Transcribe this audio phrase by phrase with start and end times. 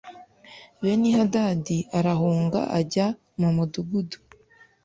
[0.81, 3.07] Benihadadi arahunga ajya
[3.39, 4.17] mu mudugudu